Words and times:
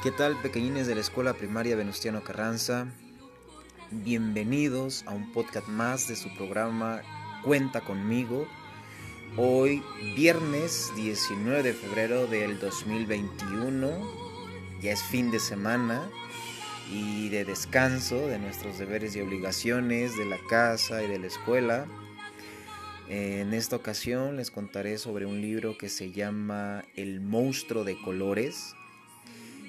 ¿Qué 0.00 0.12
tal 0.12 0.40
pequeñines 0.40 0.86
de 0.86 0.94
la 0.94 1.00
Escuela 1.00 1.34
Primaria 1.34 1.74
Venustiano 1.74 2.22
Carranza? 2.22 2.86
Bienvenidos 3.90 5.02
a 5.08 5.10
un 5.10 5.32
podcast 5.32 5.66
más 5.66 6.06
de 6.06 6.14
su 6.14 6.32
programa 6.36 7.02
Cuenta 7.42 7.80
conmigo. 7.80 8.46
Hoy 9.36 9.82
viernes 10.14 10.92
19 10.94 11.64
de 11.64 11.72
febrero 11.72 12.28
del 12.28 12.60
2021, 12.60 13.90
ya 14.80 14.92
es 14.92 15.02
fin 15.02 15.32
de 15.32 15.40
semana 15.40 16.08
y 16.92 17.28
de 17.30 17.44
descanso 17.44 18.28
de 18.28 18.38
nuestros 18.38 18.78
deberes 18.78 19.16
y 19.16 19.20
obligaciones 19.20 20.16
de 20.16 20.26
la 20.26 20.38
casa 20.48 21.02
y 21.02 21.08
de 21.08 21.18
la 21.18 21.26
escuela. 21.26 21.88
En 23.08 23.52
esta 23.52 23.74
ocasión 23.74 24.36
les 24.36 24.52
contaré 24.52 24.96
sobre 24.96 25.26
un 25.26 25.40
libro 25.40 25.76
que 25.76 25.88
se 25.88 26.12
llama 26.12 26.84
El 26.94 27.20
monstruo 27.20 27.82
de 27.82 28.00
colores 28.00 28.76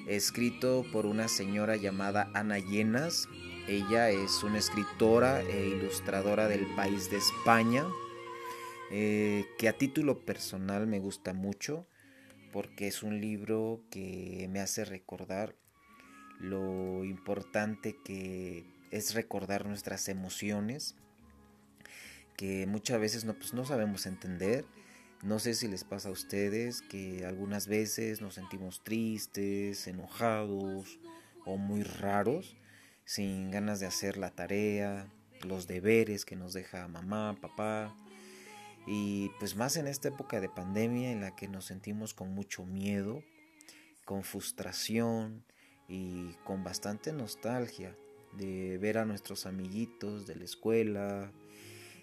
escrito 0.08 0.86
por 0.92 1.06
una 1.06 1.28
señora 1.28 1.76
llamada 1.76 2.30
Ana 2.34 2.60
Llenas. 2.60 3.28
Ella 3.68 4.10
es 4.10 4.44
una 4.44 4.58
escritora 4.58 5.42
e 5.42 5.68
ilustradora 5.68 6.48
del 6.48 6.66
país 6.76 7.10
de 7.12 7.18
España, 7.18 7.86
eh, 8.92 9.46
que 9.58 9.70
a 9.70 9.78
título 9.78 10.26
personal 10.26 10.88
me 10.88 11.00
gusta 11.00 11.34
mucho 11.34 11.88
porque 12.52 12.88
es 12.88 13.04
un 13.04 13.22
libro 13.22 13.82
que 13.92 14.48
me 14.50 14.60
hace 14.60 14.86
recordar 14.86 15.56
lo 16.40 17.04
importante 17.04 17.96
que 18.04 18.66
es 18.92 19.14
recordar 19.14 19.66
nuestras 19.66 20.08
emociones, 20.10 20.96
que 22.36 22.66
muchas 22.66 23.00
veces 23.00 23.26
no, 23.26 23.34
pues 23.34 23.54
no 23.54 23.66
sabemos 23.66 24.06
entender 24.06 24.66
no 25.22 25.40
sé 25.40 25.54
si 25.54 25.68
les 25.68 25.84
pasa 25.84 26.10
a 26.10 26.14
ustedes 26.14 26.82
que 26.82 27.26
algunas 27.26 27.68
veces 27.68 28.22
nos 28.22 28.36
sentimos 28.36 28.84
tristes, 28.84 29.88
enojados 29.88 31.00
o 31.46 31.58
muy 31.58 31.84
raros, 31.84 32.56
sin 33.04 33.52
ganas 33.52 33.80
de 33.80 33.88
hacer 33.88 34.18
la 34.18 34.32
tarea, 34.32 35.12
los 35.44 35.68
deberes 35.68 36.26
que 36.26 36.36
nos 36.36 36.54
deja 36.54 36.88
mamá, 36.88 37.36
papá. 37.42 37.96
Y 38.88 39.30
pues 39.40 39.56
más 39.56 39.76
en 39.76 39.88
esta 39.88 40.08
época 40.08 40.40
de 40.40 40.50
pandemia 40.50 41.12
en 41.12 41.22
la 41.22 41.36
que 41.36 41.48
nos 41.48 41.66
sentimos 41.66 42.14
con 42.14 42.34
mucho 42.34 42.66
miedo, 42.66 43.22
con 44.06 44.24
frustración 44.24 45.44
y 45.88 46.34
con 46.46 46.64
bastante 46.64 47.12
nostalgia 47.12 47.96
de 48.38 48.78
ver 48.78 48.98
a 48.98 49.06
nuestros 49.06 49.46
amiguitos 49.46 50.28
de 50.28 50.36
la 50.36 50.46
escuela, 50.46 51.32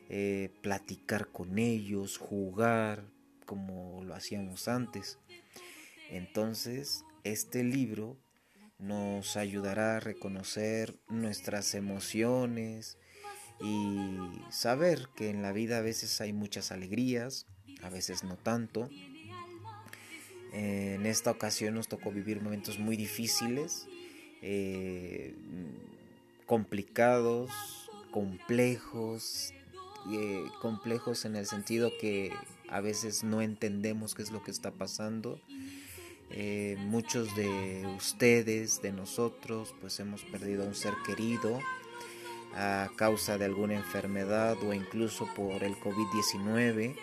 eh, 0.08 0.50
platicar 0.62 1.28
con 1.28 1.58
ellos, 1.58 2.18
jugar 2.18 3.04
como 3.44 4.04
lo 4.04 4.14
hacíamos 4.14 4.68
antes. 4.68 5.18
Entonces, 6.10 7.04
este 7.24 7.64
libro 7.64 8.16
nos 8.78 9.36
ayudará 9.36 9.96
a 9.96 10.00
reconocer 10.00 10.98
nuestras 11.08 11.74
emociones 11.74 12.98
y 13.60 14.16
saber 14.50 15.08
que 15.16 15.30
en 15.30 15.42
la 15.42 15.52
vida 15.52 15.78
a 15.78 15.82
veces 15.82 16.20
hay 16.20 16.32
muchas 16.32 16.72
alegrías, 16.72 17.46
a 17.82 17.88
veces 17.88 18.22
no 18.22 18.36
tanto. 18.36 18.88
En 20.52 21.04
esta 21.06 21.30
ocasión 21.30 21.74
nos 21.74 21.88
tocó 21.88 22.12
vivir 22.12 22.40
momentos 22.40 22.78
muy 22.78 22.96
difíciles, 22.96 23.86
eh, 24.42 25.34
complicados, 26.46 27.50
complejos, 28.10 29.52
eh, 30.12 30.44
complejos 30.60 31.24
en 31.24 31.34
el 31.34 31.46
sentido 31.46 31.90
que 32.00 32.32
a 32.68 32.80
veces 32.80 33.24
no 33.24 33.42
entendemos 33.42 34.14
qué 34.14 34.22
es 34.22 34.30
lo 34.30 34.42
que 34.42 34.50
está 34.50 34.70
pasando. 34.70 35.40
Eh, 36.30 36.76
muchos 36.78 37.34
de 37.34 37.84
ustedes, 37.96 38.82
de 38.82 38.92
nosotros, 38.92 39.74
pues 39.80 39.98
hemos 39.98 40.22
perdido 40.22 40.64
a 40.64 40.66
un 40.66 40.74
ser 40.74 40.94
querido 41.04 41.60
a 42.54 42.88
causa 42.96 43.36
de 43.36 43.44
alguna 43.44 43.74
enfermedad 43.74 44.56
o 44.62 44.72
incluso 44.72 45.28
por 45.34 45.64
el 45.64 45.74
COVID-19. 45.76 46.96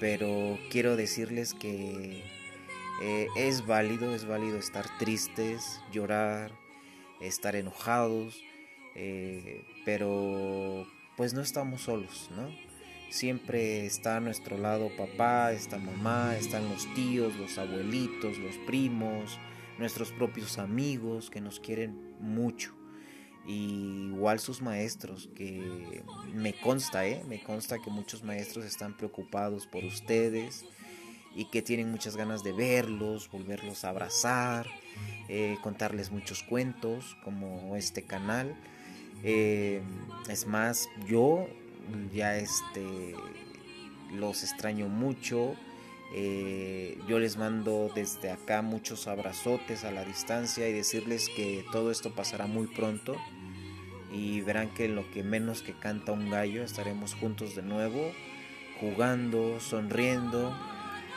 Pero 0.00 0.58
quiero 0.70 0.96
decirles 0.96 1.52
que 1.52 2.24
eh, 3.02 3.28
es 3.36 3.66
válido, 3.66 4.14
es 4.14 4.26
válido 4.26 4.58
estar 4.58 4.86
tristes, 4.98 5.80
llorar, 5.92 6.52
estar 7.20 7.54
enojados, 7.54 8.42
pero 9.84 10.86
pues 11.18 11.34
no 11.34 11.40
estamos 11.42 11.82
solos, 11.82 12.30
¿no? 12.36 12.48
Siempre 13.10 13.84
está 13.84 14.18
a 14.18 14.20
nuestro 14.20 14.56
lado 14.56 14.88
papá, 14.96 15.50
está 15.50 15.76
mamá, 15.76 16.36
están 16.36 16.68
los 16.68 16.86
tíos, 16.94 17.34
los 17.34 17.58
abuelitos, 17.58 18.38
los 18.38 18.54
primos, 18.58 19.36
nuestros 19.78 20.12
propios 20.12 20.58
amigos 20.58 21.28
que 21.28 21.40
nos 21.40 21.58
quieren 21.58 22.14
mucho. 22.20 22.72
Y 23.44 24.10
igual 24.12 24.38
sus 24.38 24.62
maestros, 24.62 25.28
que 25.34 26.04
me 26.32 26.52
consta, 26.52 27.04
¿eh? 27.04 27.24
Me 27.26 27.42
consta 27.42 27.80
que 27.80 27.90
muchos 27.90 28.22
maestros 28.22 28.64
están 28.64 28.96
preocupados 28.96 29.66
por 29.66 29.84
ustedes 29.84 30.64
y 31.34 31.46
que 31.46 31.62
tienen 31.62 31.90
muchas 31.90 32.16
ganas 32.16 32.44
de 32.44 32.52
verlos, 32.52 33.28
volverlos 33.28 33.84
a 33.84 33.88
abrazar, 33.88 34.68
eh, 35.28 35.56
contarles 35.64 36.12
muchos 36.12 36.44
cuentos 36.44 37.16
como 37.24 37.74
este 37.74 38.04
canal. 38.04 38.54
Eh, 39.22 39.82
es 40.28 40.46
más, 40.46 40.88
yo 41.06 41.48
ya 42.12 42.36
este 42.36 43.14
los 44.12 44.42
extraño 44.42 44.88
mucho. 44.88 45.54
Eh, 46.14 46.98
yo 47.06 47.18
les 47.18 47.36
mando 47.36 47.90
desde 47.94 48.30
acá 48.30 48.62
muchos 48.62 49.06
abrazotes 49.06 49.84
a 49.84 49.90
la 49.90 50.04
distancia 50.04 50.66
y 50.68 50.72
decirles 50.72 51.28
que 51.28 51.64
todo 51.70 51.90
esto 51.90 52.14
pasará 52.14 52.46
muy 52.46 52.66
pronto 52.66 53.14
y 54.10 54.40
verán 54.40 54.72
que 54.72 54.88
lo 54.88 55.10
que 55.10 55.22
menos 55.22 55.60
que 55.60 55.74
canta 55.74 56.12
un 56.12 56.30
gallo 56.30 56.62
estaremos 56.62 57.14
juntos 57.14 57.54
de 57.54 57.62
nuevo, 57.62 58.12
jugando, 58.80 59.60
sonriendo 59.60 60.56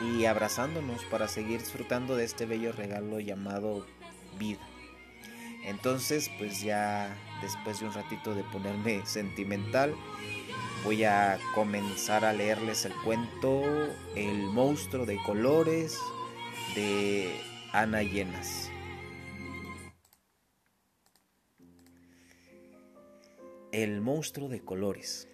y 0.00 0.26
abrazándonos 0.26 1.04
para 1.06 1.26
seguir 1.26 1.60
disfrutando 1.60 2.16
de 2.16 2.24
este 2.24 2.44
bello 2.44 2.72
regalo 2.72 3.18
llamado 3.18 3.86
vida. 4.38 4.60
Entonces, 5.64 6.30
pues 6.38 6.60
ya 6.60 7.16
después 7.42 7.80
de 7.80 7.86
un 7.86 7.92
ratito 7.92 8.34
de 8.34 8.44
ponerme 8.44 9.02
sentimental, 9.06 9.94
voy 10.84 11.04
a 11.04 11.38
comenzar 11.54 12.24
a 12.24 12.32
leerles 12.32 12.84
el 12.84 12.94
cuento 13.04 13.62
El 14.16 14.46
monstruo 14.46 15.04
de 15.04 15.18
colores 15.24 15.98
de 16.74 17.34
Ana 17.72 18.02
Llenas. 18.02 18.70
El 23.72 24.02
monstruo 24.02 24.48
de 24.48 24.60
colores 24.60 25.28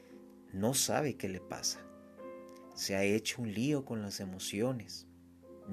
no 0.53 0.73
sabe 0.73 1.17
qué 1.17 1.29
le 1.29 1.41
pasa. 1.41 1.81
Se 2.75 2.95
ha 2.95 3.03
hecho 3.03 3.43
un 3.43 3.53
lío 3.53 3.85
con 3.85 4.03
las 4.03 4.21
emociones 4.21 5.09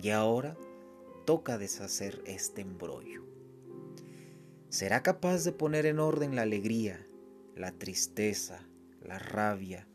y 0.01 0.09
ahora 0.09 0.57
toca 1.25 1.59
deshacer 1.59 2.23
este 2.25 2.61
embrollo. 2.61 3.34
¿Será 4.69 5.03
capaz 5.03 5.43
de 5.43 5.51
poner 5.51 5.85
en 5.85 5.99
orden 5.99 6.35
la 6.35 6.41
alegría, 6.41 7.05
la 7.55 7.71
tristeza, 7.71 8.67
la 9.01 9.19
rabia, 9.19 9.87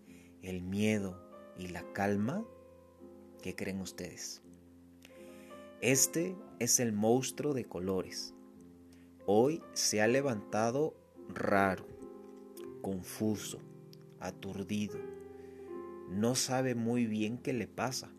el 0.42 0.62
miedo 0.62 1.20
y 1.58 1.68
la 1.68 1.82
calma? 1.92 2.44
¿Qué 3.42 3.54
creen 3.54 3.80
ustedes? 3.80 4.42
Este 5.80 6.36
es 6.58 6.80
el 6.80 6.92
monstruo 6.92 7.52
de 7.52 7.64
colores. 7.64 8.34
Hoy 9.26 9.62
se 9.74 10.00
ha 10.00 10.06
levantado 10.06 10.94
raro, 11.28 11.86
confuso, 12.80 13.60
aturdido. 14.18 14.98
No 16.08 16.34
sabe 16.34 16.74
muy 16.74 17.06
bien 17.06 17.38
qué 17.38 17.52
le 17.52 17.66
pasa. 17.66 18.10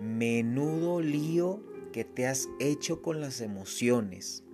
Menudo 0.00 1.00
lío 1.00 1.75
que 1.96 2.04
te 2.04 2.26
has 2.26 2.50
hecho 2.60 3.00
con 3.00 3.22
las 3.22 3.40
emociones. 3.40 4.44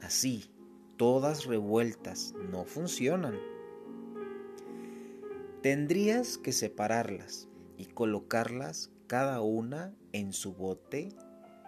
Así, 0.00 0.54
todas 0.96 1.46
revueltas, 1.46 2.32
no 2.52 2.64
funcionan. 2.64 3.40
Tendrías 5.64 6.38
que 6.38 6.52
separarlas 6.52 7.48
y 7.76 7.86
colocarlas 7.86 8.92
cada 9.08 9.40
una 9.40 9.96
en 10.12 10.32
su 10.32 10.54
bote. 10.54 11.08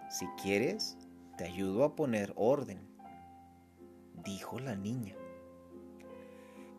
Si 0.09 0.25
quieres, 0.41 0.97
te 1.37 1.43
ayudo 1.43 1.83
a 1.83 1.97
poner 1.97 2.31
orden, 2.37 2.87
dijo 4.23 4.57
la 4.59 4.77
niña. 4.77 5.17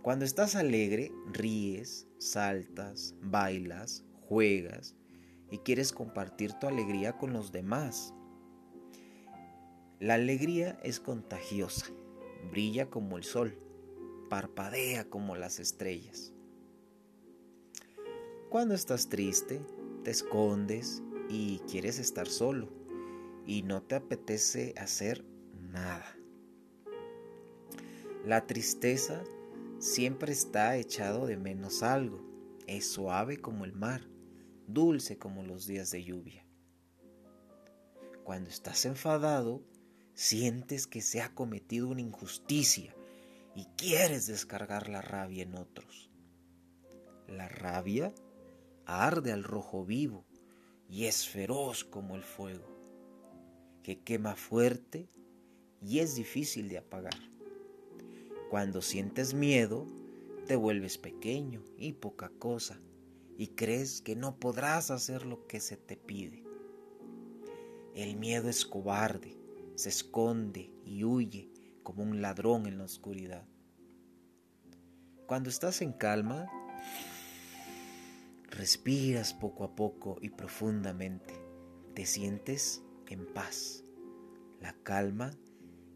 Cuando 0.00 0.24
estás 0.24 0.56
alegre, 0.56 1.12
ríes, 1.30 2.08
saltas, 2.16 3.16
bailas, 3.20 4.06
juegas 4.22 4.96
y 5.50 5.58
quieres 5.58 5.92
compartir 5.92 6.54
tu 6.54 6.66
alegría 6.68 7.18
con 7.18 7.34
los 7.34 7.52
demás. 7.52 8.14
La 9.98 10.14
alegría 10.14 10.78
es 10.82 11.00
contagiosa 11.00 11.86
brilla 12.50 12.90
como 12.90 13.16
el 13.16 13.24
sol, 13.24 13.58
parpadea 14.28 15.08
como 15.08 15.36
las 15.36 15.58
estrellas. 15.58 16.32
Cuando 18.50 18.74
estás 18.74 19.08
triste, 19.08 19.60
te 20.04 20.10
escondes 20.10 21.02
y 21.28 21.58
quieres 21.60 21.98
estar 21.98 22.28
solo 22.28 22.68
y 23.46 23.62
no 23.62 23.82
te 23.82 23.94
apetece 23.94 24.74
hacer 24.76 25.24
nada. 25.52 26.16
La 28.24 28.46
tristeza 28.46 29.24
siempre 29.78 30.32
está 30.32 30.76
echado 30.76 31.26
de 31.26 31.36
menos 31.36 31.82
algo. 31.82 32.24
Es 32.66 32.90
suave 32.90 33.38
como 33.38 33.64
el 33.64 33.72
mar, 33.72 34.02
dulce 34.66 35.18
como 35.18 35.42
los 35.42 35.66
días 35.66 35.90
de 35.90 36.04
lluvia. 36.04 36.44
Cuando 38.24 38.50
estás 38.50 38.84
enfadado, 38.84 39.62
sientes 40.16 40.86
que 40.86 41.02
se 41.02 41.20
ha 41.20 41.34
cometido 41.34 41.88
una 41.88 42.00
injusticia 42.00 42.96
y 43.54 43.66
quieres 43.76 44.26
descargar 44.26 44.88
la 44.88 45.02
rabia 45.02 45.42
en 45.42 45.54
otros. 45.54 46.10
La 47.28 47.48
rabia 47.48 48.14
arde 48.86 49.30
al 49.32 49.44
rojo 49.44 49.84
vivo 49.84 50.24
y 50.88 51.04
es 51.04 51.28
feroz 51.28 51.84
como 51.84 52.16
el 52.16 52.22
fuego, 52.22 52.64
que 53.82 54.00
quema 54.00 54.36
fuerte 54.36 55.06
y 55.82 55.98
es 55.98 56.14
difícil 56.14 56.70
de 56.70 56.78
apagar. 56.78 57.18
Cuando 58.48 58.80
sientes 58.80 59.34
miedo, 59.34 59.86
te 60.46 60.56
vuelves 60.56 60.96
pequeño 60.96 61.62
y 61.76 61.92
poca 61.92 62.30
cosa 62.38 62.80
y 63.36 63.48
crees 63.48 64.00
que 64.00 64.16
no 64.16 64.38
podrás 64.38 64.90
hacer 64.90 65.26
lo 65.26 65.46
que 65.46 65.60
se 65.60 65.76
te 65.76 65.98
pide. 65.98 66.42
El 67.94 68.16
miedo 68.16 68.48
es 68.48 68.64
cobarde, 68.64 69.36
se 69.76 69.90
esconde 69.90 70.72
y 70.84 71.04
huye 71.04 71.50
como 71.82 72.02
un 72.02 72.20
ladrón 72.20 72.66
en 72.66 72.78
la 72.78 72.84
oscuridad. 72.84 73.46
Cuando 75.26 75.48
estás 75.48 75.82
en 75.82 75.92
calma, 75.92 76.50
respiras 78.50 79.34
poco 79.34 79.64
a 79.64 79.76
poco 79.76 80.18
y 80.20 80.30
profundamente, 80.30 81.34
te 81.94 82.06
sientes 82.06 82.82
en 83.08 83.32
paz. 83.32 83.84
La 84.60 84.72
calma 84.82 85.30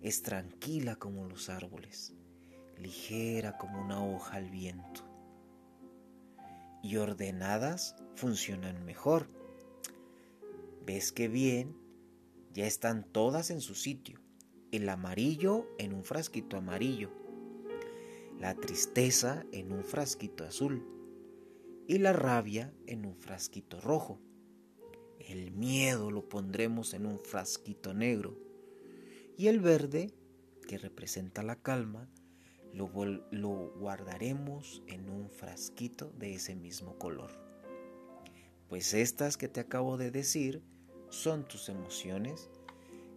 es 0.00 0.22
tranquila 0.22 0.96
como 0.96 1.26
los 1.26 1.48
árboles 1.48 2.14
ligera 2.80 3.56
como 3.58 3.80
una 3.80 4.04
hoja 4.04 4.36
al 4.36 4.50
viento. 4.50 5.04
Y 6.82 6.96
ordenadas 6.96 7.94
funcionan 8.16 8.84
mejor. 8.84 9.28
¿Ves 10.86 11.12
que 11.12 11.28
bien? 11.28 11.76
Ya 12.52 12.66
están 12.66 13.04
todas 13.04 13.50
en 13.50 13.60
su 13.60 13.74
sitio. 13.74 14.20
El 14.72 14.88
amarillo 14.88 15.68
en 15.78 15.94
un 15.94 16.04
frasquito 16.04 16.56
amarillo. 16.56 17.10
La 18.38 18.54
tristeza 18.54 19.44
en 19.52 19.72
un 19.72 19.84
frasquito 19.84 20.44
azul. 20.44 20.84
Y 21.86 21.98
la 21.98 22.12
rabia 22.12 22.72
en 22.86 23.06
un 23.06 23.16
frasquito 23.16 23.80
rojo. 23.80 24.20
El 25.18 25.52
miedo 25.52 26.10
lo 26.10 26.28
pondremos 26.28 26.94
en 26.94 27.06
un 27.06 27.20
frasquito 27.20 27.94
negro. 27.94 28.36
Y 29.36 29.46
el 29.46 29.60
verde, 29.60 30.12
que 30.66 30.76
representa 30.76 31.42
la 31.42 31.56
calma, 31.56 32.08
lo, 32.72 32.88
guardaremos 32.88 34.82
en 34.86 35.08
un 35.08 35.30
frasquito 35.30 36.12
de 36.18 36.34
ese 36.34 36.56
mismo 36.56 36.98
color. 36.98 37.30
Pues 38.68 38.94
estas 38.94 39.36
que 39.36 39.48
te 39.48 39.60
acabo 39.60 39.96
de 39.96 40.10
decir 40.10 40.62
son 41.10 41.44
tus 41.44 41.68
emociones. 41.68 42.48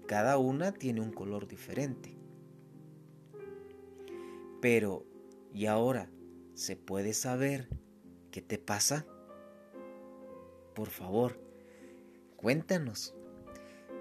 Cada 0.07 0.37
una 0.37 0.73
tiene 0.73 1.01
un 1.01 1.11
color 1.11 1.47
diferente. 1.47 2.17
Pero, 4.61 5.05
¿y 5.53 5.67
ahora 5.67 6.09
se 6.53 6.75
puede 6.75 7.13
saber 7.13 7.69
qué 8.31 8.41
te 8.41 8.57
pasa? 8.57 9.05
Por 10.75 10.89
favor, 10.89 11.39
cuéntanos 12.35 13.15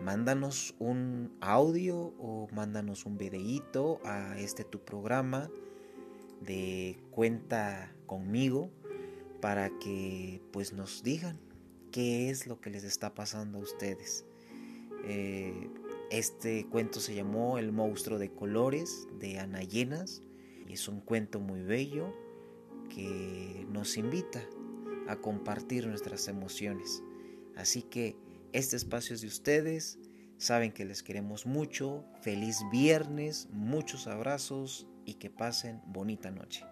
mándanos 0.02 0.74
un 0.78 1.36
audio 1.40 1.96
o 2.18 2.48
mándanos 2.52 3.06
un 3.06 3.18
videíto 3.18 4.00
a 4.04 4.38
este 4.38 4.64
tu 4.64 4.80
programa 4.80 5.48
de 6.40 6.98
cuenta 7.12 7.94
conmigo 8.06 8.70
para 9.40 9.70
que 9.78 10.42
pues 10.52 10.72
nos 10.72 11.02
digan 11.02 11.38
qué 11.92 12.30
es 12.30 12.48
lo 12.48 12.60
que 12.60 12.70
les 12.70 12.82
está 12.82 13.14
pasando 13.14 13.58
a 13.58 13.62
ustedes. 13.62 14.24
Eh, 15.04 15.70
este 16.10 16.66
cuento 16.66 16.98
se 16.98 17.14
llamó 17.14 17.58
El 17.58 17.70
monstruo 17.70 18.18
de 18.18 18.32
colores 18.32 19.06
de 19.20 19.38
Ana 19.38 19.62
Llenas 19.62 20.22
es 20.72 20.88
un 20.88 21.00
cuento 21.00 21.38
muy 21.38 21.62
bello 21.62 22.14
que 22.88 23.66
nos 23.70 23.96
invita 23.96 24.42
a 25.08 25.16
compartir 25.16 25.86
nuestras 25.86 26.28
emociones. 26.28 27.02
Así 27.56 27.82
que 27.82 28.16
este 28.52 28.76
espacio 28.76 29.14
es 29.14 29.20
de 29.20 29.28
ustedes. 29.28 29.98
Saben 30.38 30.72
que 30.72 30.84
les 30.84 31.02
queremos 31.02 31.46
mucho. 31.46 32.04
Feliz 32.22 32.60
viernes, 32.70 33.48
muchos 33.52 34.06
abrazos 34.06 34.86
y 35.04 35.14
que 35.14 35.30
pasen 35.30 35.80
bonita 35.86 36.30
noche. 36.30 36.64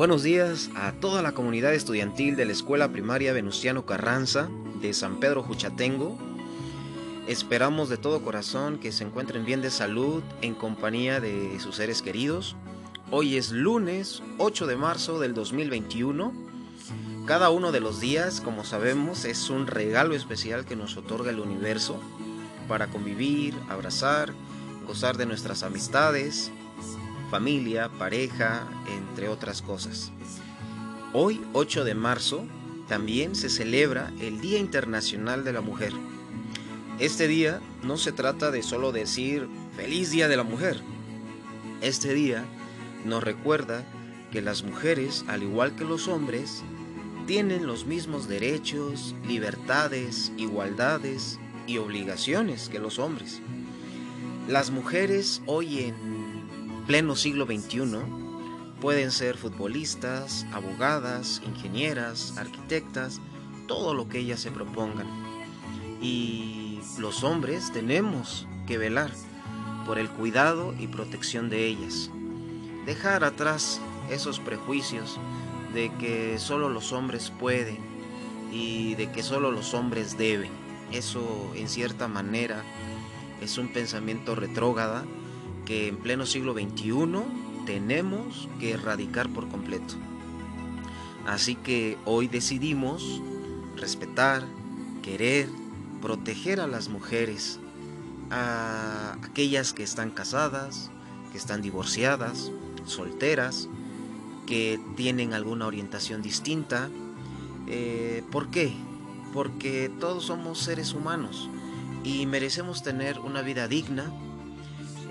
Buenos 0.00 0.22
días 0.22 0.70
a 0.76 0.92
toda 0.92 1.20
la 1.20 1.32
comunidad 1.32 1.74
estudiantil 1.74 2.34
de 2.34 2.46
la 2.46 2.52
Escuela 2.52 2.90
Primaria 2.90 3.34
Venustiano 3.34 3.84
Carranza 3.84 4.48
de 4.80 4.94
San 4.94 5.20
Pedro 5.20 5.42
Juchatengo. 5.42 6.16
Esperamos 7.28 7.90
de 7.90 7.98
todo 7.98 8.22
corazón 8.22 8.78
que 8.78 8.92
se 8.92 9.04
encuentren 9.04 9.44
bien 9.44 9.60
de 9.60 9.70
salud 9.70 10.22
en 10.40 10.54
compañía 10.54 11.20
de 11.20 11.60
sus 11.60 11.76
seres 11.76 12.00
queridos. 12.00 12.56
Hoy 13.10 13.36
es 13.36 13.50
lunes 13.50 14.22
8 14.38 14.66
de 14.66 14.76
marzo 14.76 15.20
del 15.20 15.34
2021. 15.34 16.32
Cada 17.26 17.50
uno 17.50 17.70
de 17.70 17.80
los 17.80 18.00
días, 18.00 18.40
como 18.40 18.64
sabemos, 18.64 19.26
es 19.26 19.50
un 19.50 19.66
regalo 19.66 20.14
especial 20.14 20.64
que 20.64 20.76
nos 20.76 20.96
otorga 20.96 21.28
el 21.28 21.40
universo 21.40 22.00
para 22.68 22.86
convivir, 22.86 23.54
abrazar, 23.68 24.32
gozar 24.86 25.18
de 25.18 25.26
nuestras 25.26 25.62
amistades, 25.62 26.50
familia, 27.30 27.88
pareja, 27.88 28.68
entre 28.88 29.28
otras 29.28 29.62
cosas. 29.62 30.10
Hoy, 31.12 31.40
8 31.52 31.84
de 31.84 31.94
marzo, 31.94 32.44
también 32.88 33.36
se 33.36 33.48
celebra 33.48 34.12
el 34.20 34.40
Día 34.40 34.58
Internacional 34.58 35.44
de 35.44 35.52
la 35.52 35.60
Mujer. 35.60 35.92
Este 36.98 37.28
día 37.28 37.60
no 37.82 37.96
se 37.96 38.12
trata 38.12 38.50
de 38.50 38.62
solo 38.62 38.90
decir 38.92 39.48
feliz 39.76 40.10
Día 40.10 40.26
de 40.28 40.36
la 40.36 40.42
Mujer. 40.42 40.80
Este 41.80 42.12
día 42.14 42.44
nos 43.04 43.22
recuerda 43.22 43.84
que 44.32 44.42
las 44.42 44.64
mujeres, 44.64 45.24
al 45.28 45.42
igual 45.42 45.76
que 45.76 45.84
los 45.84 46.08
hombres, 46.08 46.62
tienen 47.26 47.66
los 47.66 47.86
mismos 47.86 48.28
derechos, 48.28 49.14
libertades, 49.26 50.32
igualdades 50.36 51.38
y 51.66 51.78
obligaciones 51.78 52.68
que 52.68 52.80
los 52.80 52.98
hombres. 52.98 53.40
Las 54.48 54.72
mujeres 54.72 55.42
hoy 55.46 55.78
en 55.84 56.19
pleno 56.90 57.14
siglo 57.14 57.46
XXI 57.46 57.84
pueden 58.80 59.12
ser 59.12 59.36
futbolistas, 59.36 60.44
abogadas, 60.52 61.40
ingenieras, 61.46 62.36
arquitectas, 62.36 63.20
todo 63.68 63.94
lo 63.94 64.08
que 64.08 64.18
ellas 64.18 64.40
se 64.40 64.50
propongan. 64.50 65.06
Y 66.02 66.80
los 66.98 67.22
hombres 67.22 67.70
tenemos 67.72 68.48
que 68.66 68.76
velar 68.76 69.12
por 69.86 70.00
el 70.00 70.10
cuidado 70.10 70.74
y 70.80 70.88
protección 70.88 71.48
de 71.48 71.64
ellas. 71.68 72.10
Dejar 72.86 73.22
atrás 73.22 73.80
esos 74.10 74.40
prejuicios 74.40 75.16
de 75.72 75.92
que 76.00 76.40
solo 76.40 76.68
los 76.68 76.92
hombres 76.92 77.32
pueden 77.38 77.78
y 78.50 78.96
de 78.96 79.12
que 79.12 79.22
solo 79.22 79.52
los 79.52 79.74
hombres 79.74 80.18
deben. 80.18 80.50
Eso 80.90 81.52
en 81.54 81.68
cierta 81.68 82.08
manera 82.08 82.64
es 83.40 83.58
un 83.58 83.72
pensamiento 83.72 84.34
retrógrada 84.34 85.04
que 85.70 85.86
en 85.86 85.98
pleno 85.98 86.26
siglo 86.26 86.52
XXI 86.52 86.90
tenemos 87.64 88.48
que 88.58 88.72
erradicar 88.72 89.28
por 89.28 89.48
completo. 89.48 89.94
Así 91.28 91.54
que 91.54 91.96
hoy 92.04 92.26
decidimos 92.26 93.22
respetar, 93.76 94.42
querer, 95.00 95.48
proteger 96.02 96.58
a 96.58 96.66
las 96.66 96.88
mujeres, 96.88 97.60
a 98.32 99.16
aquellas 99.22 99.72
que 99.72 99.84
están 99.84 100.10
casadas, 100.10 100.90
que 101.30 101.38
están 101.38 101.62
divorciadas, 101.62 102.50
solteras, 102.84 103.68
que 104.48 104.80
tienen 104.96 105.34
alguna 105.34 105.68
orientación 105.68 106.20
distinta. 106.20 106.90
Eh, 107.68 108.24
¿Por 108.32 108.50
qué? 108.50 108.72
Porque 109.32 109.88
todos 110.00 110.24
somos 110.24 110.58
seres 110.58 110.94
humanos 110.94 111.48
y 112.02 112.26
merecemos 112.26 112.82
tener 112.82 113.20
una 113.20 113.42
vida 113.42 113.68
digna, 113.68 114.12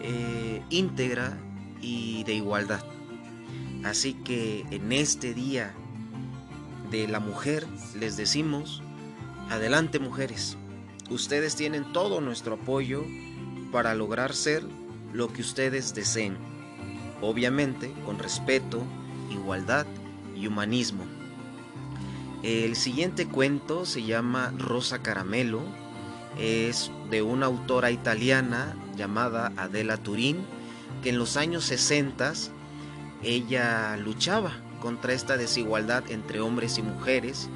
eh, 0.02 0.62
íntegra 0.70 1.38
y 1.82 2.24
de 2.24 2.34
igualdad. 2.34 2.84
Así 3.84 4.14
que 4.14 4.66
en 4.72 4.92
este 4.92 5.34
día 5.34 5.74
de 6.92 7.08
la 7.08 7.20
mujer 7.20 7.66
les 7.96 8.18
decimos, 8.18 8.82
adelante 9.50 10.00
mujeres, 10.00 10.58
ustedes 11.10 11.56
tienen 11.56 11.92
todo 11.94 12.22
nuestro 12.22 12.56
apoyo 12.56 13.06
para 13.72 13.94
lograr 13.96 14.34
ser 14.34 14.64
lo 15.14 15.32
que 15.32 15.42
ustedes 15.42 15.94
deseen, 15.94 16.38
obviamente 17.22 17.92
con 18.06 18.20
respeto, 18.20 18.84
igualdad 19.32 19.86
y 20.36 20.48
humanismo. 20.48 21.04
El 22.44 22.76
siguiente 22.76 23.28
cuento 23.28 23.86
se 23.86 24.04
llama 24.04 24.54
Rosa 24.58 25.02
Caramelo, 25.02 25.62
es 26.38 26.92
de 27.10 27.22
una 27.22 27.48
autora 27.48 27.92
italiana 27.92 28.76
llamada 29.00 29.54
Adela 29.56 29.98
Turín, 29.98 30.46
que 31.02 31.10
en 31.10 31.18
los 31.18 31.38
años 31.38 31.64
60 31.64 32.34
ella 33.24 33.98
luchaba 33.98 34.52
contra 34.82 35.14
esta 35.14 35.38
desigualdad 35.38 36.04
entre 36.12 36.42
hombres 36.42 36.78
y 36.78 36.84
mujeres 36.84 37.50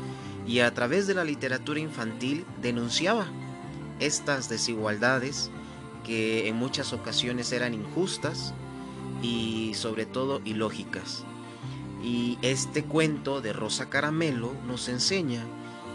y 0.48 0.60
a 0.60 0.74
través 0.74 1.06
de 1.06 1.14
la 1.14 1.26
literatura 1.26 1.80
infantil 1.80 2.46
denunciaba 2.62 3.28
estas 4.00 4.50
desigualdades 4.50 5.52
que 6.06 6.48
en 6.48 6.56
muchas 6.56 6.94
ocasiones 6.94 7.52
eran 7.52 7.74
injustas 7.74 8.54
y 9.22 9.74
sobre 9.74 10.06
todo 10.06 10.42
ilógicas. 10.46 11.24
Y 12.02 12.38
este 12.42 12.84
cuento 12.84 13.42
de 13.42 13.54
Rosa 13.54 13.90
Caramelo 13.90 14.54
nos 14.66 14.90
enseña 14.90 15.44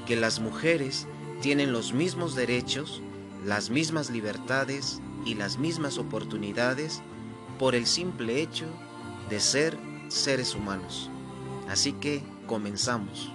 que 0.06 0.16
las 0.16 0.40
mujeres 0.40 1.06
tienen 1.40 1.72
los 1.72 1.92
mismos 1.92 2.34
derechos, 2.34 3.02
las 3.44 3.70
mismas 3.70 4.10
libertades 4.10 5.00
y 5.24 5.34
las 5.34 5.58
mismas 5.58 5.98
oportunidades 5.98 7.02
por 7.58 7.74
el 7.74 7.86
simple 7.86 8.40
hecho 8.40 8.66
de 9.28 9.40
ser 9.40 9.76
seres 10.08 10.54
humanos. 10.54 11.10
Así 11.68 11.92
que 11.92 12.22
comenzamos. 12.46 13.32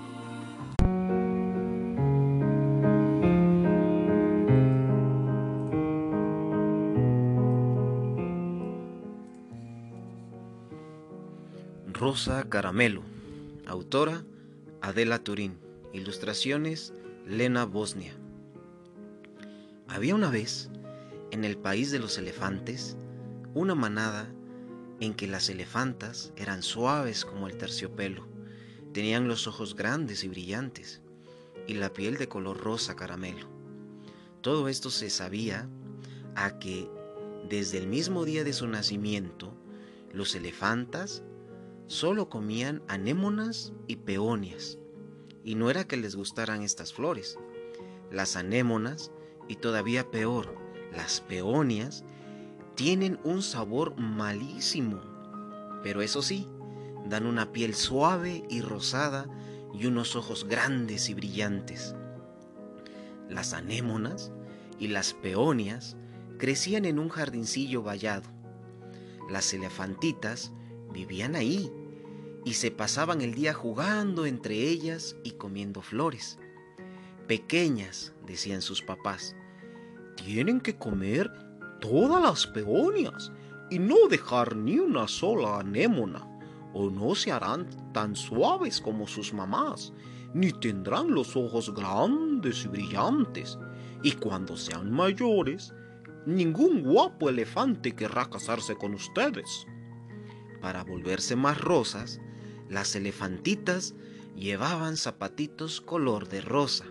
Rosa 12.04 12.50
Caramelo, 12.50 13.02
autora 13.66 14.24
Adela 14.82 15.20
Turín, 15.20 15.58
ilustraciones 15.94 16.94
Lena 17.26 17.66
Bosnia. 17.66 18.14
Había 19.88 20.14
una 20.14 20.30
vez, 20.30 20.70
en 21.34 21.46
el 21.46 21.58
país 21.58 21.90
de 21.90 21.98
los 21.98 22.20
elefantes, 22.20 22.96
una 23.56 23.74
manada 23.74 24.32
en 25.00 25.16
que 25.16 25.26
las 25.26 25.50
elefantas 25.50 26.32
eran 26.36 26.62
suaves 26.62 27.26
como 27.26 27.48
el 27.48 27.58
terciopelo, 27.58 28.28
tenían 28.94 29.28
los 29.28 29.48
ojos 29.48 29.76
grandes 29.76 30.24
y 30.24 30.28
brillantes, 30.28 31.02
y 31.66 31.74
la 31.74 31.92
piel 31.92 32.18
de 32.18 32.28
color 32.28 32.60
rosa 32.60 32.96
caramelo. 32.96 33.48
Todo 34.42 34.68
esto 34.68 34.92
se 34.92 35.10
sabía 35.10 35.68
a 36.36 36.60
que 36.60 36.88
desde 37.50 37.80
el 37.80 37.88
mismo 37.88 38.26
día 38.26 38.44
de 38.44 38.54
su 38.54 38.68
nacimiento, 38.68 39.58
los 40.12 40.36
elefantas 40.36 41.24
solo 41.88 42.30
comían 42.30 42.84
anémonas 42.88 43.74
y 43.88 43.96
peonias, 43.96 44.78
y 45.44 45.56
no 45.56 45.72
era 45.72 45.88
que 45.88 45.98
les 45.98 46.16
gustaran 46.16 46.62
estas 46.62 46.94
flores. 46.94 47.40
Las 48.12 48.36
anémonas, 48.36 49.12
y 49.48 49.56
todavía 49.56 50.12
peor, 50.12 50.63
las 50.96 51.22
peonias, 51.22 52.04
tienen 52.76 53.20
un 53.24 53.42
sabor 53.42 53.96
malísimo. 53.98 55.02
Pero 55.84 56.02
eso 56.02 56.22
sí, 56.22 56.48
dan 57.08 57.26
una 57.26 57.52
piel 57.52 57.76
suave 57.76 58.44
y 58.50 58.62
rosada 58.62 59.28
y 59.74 59.86
unos 59.86 60.16
ojos 60.16 60.46
grandes 60.48 61.10
y 61.10 61.14
brillantes. 61.14 61.96
Las 63.30 63.54
anémonas 63.54 64.32
y 64.80 64.88
las 64.88 65.14
peonias 65.14 65.98
crecían 66.38 66.86
en 66.86 67.00
un 67.00 67.10
jardincillo 67.10 67.84
vallado. 67.84 68.30
Las 69.30 69.54
elefantitas 69.54 70.52
vivían 70.92 71.36
ahí 71.36 71.72
y 72.46 72.54
se 72.54 72.72
pasaban 72.72 73.22
el 73.22 73.34
día 73.34 73.54
jugando 73.54 74.26
entre 74.26 74.56
ellas 74.56 75.16
y 75.24 75.32
comiendo 75.32 75.82
flores. 75.82 76.38
Pequeñas, 77.28 78.14
decían 78.26 78.62
sus 78.62 78.82
papás, 78.82 79.36
tienen 80.16 80.62
que 80.62 80.78
comer 80.78 81.32
todas 81.80 82.22
las 82.22 82.48
peonias 82.48 83.32
y 83.70 83.80
no 83.80 84.08
dejar 84.10 84.56
ni 84.56 84.80
una 84.80 85.08
sola 85.08 85.60
anémona, 85.60 86.28
o 86.74 86.90
no 86.90 87.16
se 87.16 87.32
harán 87.32 87.68
tan 87.94 88.16
suaves 88.16 88.82
como 88.82 89.08
sus 89.08 89.34
mamás, 89.34 89.94
ni 90.34 90.52
tendrán 90.52 91.14
los 91.14 91.36
ojos 91.36 91.74
grandes 91.74 92.66
y 92.66 92.68
brillantes, 92.68 93.58
y 94.02 94.14
cuando 94.14 94.58
sean 94.58 94.92
mayores, 94.92 95.74
ningún 96.26 96.84
guapo 96.84 97.30
elefante 97.30 97.96
querrá 97.96 98.30
casarse 98.30 98.76
con 98.76 98.94
ustedes. 98.94 99.68
Para 100.62 100.84
volverse 100.84 101.36
más 101.36 101.60
rosas, 101.60 102.20
las 102.70 102.96
elefantitas 102.96 103.96
llevaban 104.36 104.98
zapatitos 104.98 105.82
color 105.82 106.28
de 106.28 106.42
rosa, 106.42 106.86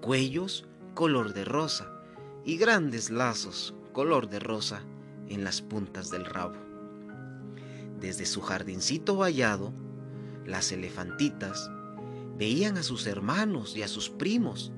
cuellos 0.00 0.68
color 0.94 1.34
de 1.34 1.44
rosa 1.44 1.99
y 2.44 2.56
grandes 2.56 3.10
lazos 3.10 3.74
color 3.92 4.28
de 4.28 4.38
rosa 4.38 4.82
en 5.28 5.44
las 5.44 5.62
puntas 5.62 6.10
del 6.10 6.24
rabo. 6.24 6.56
Desde 7.98 8.26
su 8.26 8.40
jardincito 8.40 9.16
vallado, 9.16 9.72
las 10.46 10.72
elefantitas 10.72 11.70
veían 12.36 12.78
a 12.78 12.82
sus 12.82 13.06
hermanos 13.06 13.76
y 13.76 13.82
a 13.82 13.88
sus 13.88 14.08
primos, 14.08 14.72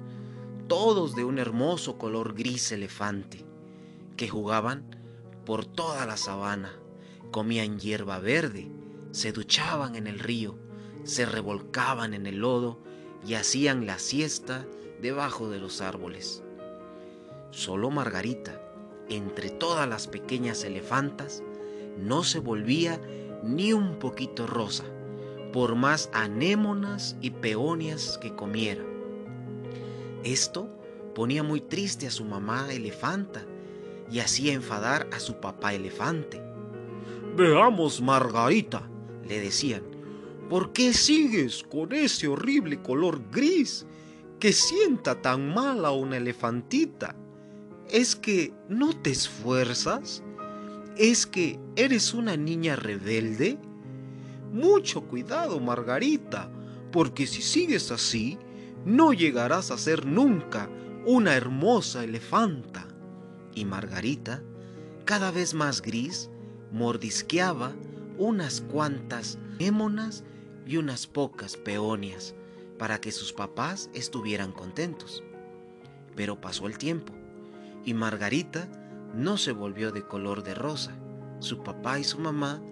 todos 0.67 1.15
de 1.15 1.25
un 1.25 1.39
hermoso 1.39 1.99
color 1.99 2.35
gris 2.35 2.73
elefante, 2.73 3.45
que 4.17 4.29
jugaban 4.29 4.97
por 5.47 5.65
toda 5.65 6.07
la 6.07 6.17
sabana, 6.17 6.73
comían 7.31 7.79
hierba 7.79 8.19
verde 8.19 8.71
se 9.13 9.31
duchaban 9.33 9.95
en 9.95 10.07
el 10.07 10.19
río, 10.19 10.59
se 11.05 11.27
revolcaban 11.27 12.15
en 12.15 12.27
el 12.27 12.39
lodo 12.39 12.79
y 13.27 13.35
hacían 13.35 13.87
la 13.87 13.99
siesta 13.99 14.67
debajo 15.01 15.51
de 15.51 15.61
los 15.61 15.81
árboles. 15.81 16.43
Solo 17.53 17.91
Margarita, 17.91 18.63
entre 19.11 19.51
todas 19.51 19.87
las 19.87 20.09
pequeñas 20.09 20.65
elefantas, 20.65 21.43
no 21.99 22.25
se 22.25 22.39
volvía 22.39 22.99
ni 23.43 23.75
un 23.75 23.99
poquito 23.99 24.47
rosa, 24.47 24.85
por 25.53 25.77
más 25.77 26.09
anémonas 26.15 27.15
y 27.21 27.29
peonias 27.29 28.17
que 28.23 28.35
comiera. 28.35 28.83
Esto 30.25 30.67
ponía 31.15 31.43
muy 31.43 31.61
triste 31.61 32.07
a 32.07 32.11
su 32.11 32.25
mamá 32.25 32.73
elefanta 32.73 33.45
y 34.11 34.21
hacía 34.21 34.55
enfadar 34.55 35.07
a 35.13 35.21
su 35.21 35.39
papá 35.39 35.75
elefante. 35.75 36.43
Veamos, 37.37 38.01
Margarita, 38.01 38.89
le 39.29 39.41
decían, 39.41 39.83
¿por 40.49 40.73
qué 40.73 40.95
sigues 40.95 41.63
con 41.65 41.93
ese 41.93 42.29
horrible 42.29 42.81
color 42.81 43.21
gris 43.31 43.85
que 44.41 44.55
sienta 44.55 45.21
tan 45.21 45.53
mal 45.53 45.85
a 45.85 45.91
una 45.91 46.17
elefantita? 46.17 47.15
¿Es 47.91 48.17
que 48.17 48.53
no 48.69 48.95
te 48.95 49.11
esfuerzas? 49.11 50.23
¿Es 50.97 51.27
que 51.27 51.59
eres 51.77 52.15
una 52.15 52.37
niña 52.37 52.77
rebelde? 52.77 53.59
Mucho 54.53 55.03
cuidado, 55.03 55.61
Margarita, 55.61 56.51
porque 56.91 57.27
si 57.27 57.43
sigues 57.43 57.91
así, 57.91 58.39
no 58.85 59.13
llegarás 59.13 59.71
a 59.71 59.79
ser 59.79 60.07
nunca 60.07 60.71
una 61.07 61.35
hermosa 61.35 62.05
elefanta. 62.05 62.89
Y 63.55 63.65
Margarita, 63.65 64.43
cada 65.05 65.31
vez 65.31 65.53
más 65.53 65.83
gris, 65.83 66.31
mordisqueaba 66.71 67.73
unas 68.17 68.61
cuantas 68.61 69.39
émonas 69.59 70.25
y 70.67 70.77
unas 70.77 71.07
pocas 71.07 71.57
peonias 71.57 72.35
para 72.79 73.01
que 73.01 73.13
sus 73.13 73.33
papás 73.33 73.91
estuvieran 73.93 74.53
contentos. 74.53 75.23
Pero 76.17 76.41
pasó 76.41 76.67
el 76.67 76.79
tiempo 76.79 77.22
y 77.85 77.95
Margarita 77.95 78.69
no 79.15 79.37
se 79.37 79.53
volvió 79.53 79.93
de 79.93 80.07
color 80.07 80.43
de 80.43 80.55
rosa. 80.55 80.93
Su 81.41 81.63
papá 81.63 81.99
y 81.99 82.05
su 82.05 82.19
mamá 82.19 82.63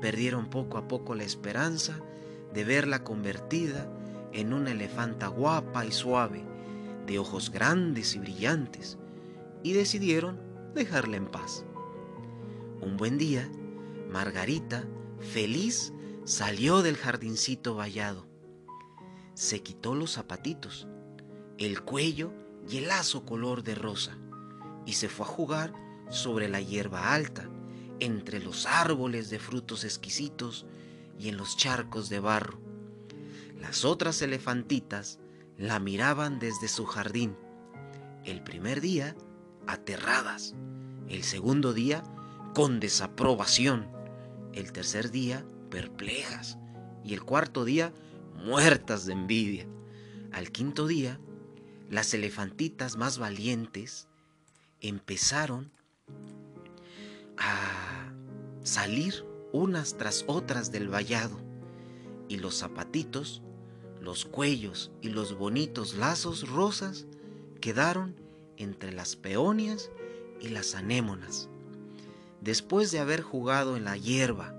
perdieron 0.00 0.48
poco 0.50 0.78
a 0.78 0.88
poco 0.88 1.14
la 1.14 1.24
esperanza 1.24 2.00
de 2.52 2.64
verla 2.64 3.04
convertida 3.04 3.88
en 4.32 4.52
una 4.52 4.72
elefanta 4.72 5.28
guapa 5.28 5.84
y 5.84 5.92
suave, 5.92 6.44
de 7.06 7.18
ojos 7.18 7.50
grandes 7.50 8.14
y 8.14 8.18
brillantes, 8.18 8.98
y 9.62 9.72
decidieron 9.72 10.40
dejarla 10.74 11.16
en 11.16 11.26
paz. 11.26 11.64
Un 12.80 12.96
buen 12.96 13.18
día, 13.18 13.48
Margarita, 14.10 14.84
feliz, 15.20 15.92
salió 16.24 16.82
del 16.82 16.96
jardincito 16.96 17.74
vallado. 17.74 18.26
Se 19.34 19.62
quitó 19.62 19.94
los 19.94 20.12
zapatitos, 20.12 20.88
el 21.58 21.82
cuello 21.82 22.32
y 22.68 22.78
el 22.78 22.88
lazo 22.88 23.24
color 23.24 23.62
de 23.62 23.74
rosa 23.74 24.18
y 24.86 24.94
se 24.94 25.08
fue 25.08 25.26
a 25.26 25.28
jugar 25.28 25.72
sobre 26.10 26.48
la 26.48 26.60
hierba 26.60 27.12
alta, 27.12 27.48
entre 28.00 28.40
los 28.40 28.66
árboles 28.66 29.30
de 29.30 29.38
frutos 29.38 29.84
exquisitos 29.84 30.66
y 31.18 31.28
en 31.28 31.36
los 31.36 31.56
charcos 31.56 32.08
de 32.08 32.20
barro. 32.20 32.60
Las 33.60 33.84
otras 33.84 34.20
elefantitas 34.22 35.18
la 35.56 35.78
miraban 35.78 36.38
desde 36.38 36.68
su 36.68 36.84
jardín. 36.84 37.36
El 38.24 38.42
primer 38.42 38.80
día, 38.80 39.16
aterradas. 39.66 40.54
El 41.08 41.22
segundo 41.22 41.72
día, 41.72 42.02
con 42.54 42.80
desaprobación. 42.80 43.88
El 44.52 44.72
tercer 44.72 45.10
día, 45.10 45.46
perplejas. 45.70 46.58
Y 47.04 47.14
el 47.14 47.22
cuarto 47.22 47.64
día, 47.64 47.92
muertas 48.34 49.06
de 49.06 49.12
envidia. 49.12 49.66
Al 50.32 50.50
quinto 50.50 50.86
día, 50.86 51.20
las 51.90 52.12
elefantitas 52.12 52.96
más 52.96 53.18
valientes 53.18 54.08
empezaron 54.88 55.70
a 57.38 58.12
salir 58.62 59.24
unas 59.52 59.96
tras 59.96 60.24
otras 60.26 60.72
del 60.72 60.88
vallado 60.88 61.38
y 62.28 62.36
los 62.36 62.58
zapatitos, 62.58 63.42
los 64.00 64.24
cuellos 64.26 64.90
y 65.00 65.08
los 65.08 65.36
bonitos 65.36 65.94
lazos 65.94 66.48
rosas 66.48 67.06
quedaron 67.60 68.14
entre 68.56 68.92
las 68.92 69.16
peonias 69.16 69.90
y 70.40 70.48
las 70.48 70.74
anémonas. 70.74 71.48
Después 72.42 72.90
de 72.90 72.98
haber 72.98 73.22
jugado 73.22 73.76
en 73.76 73.84
la 73.84 73.96
hierba, 73.96 74.54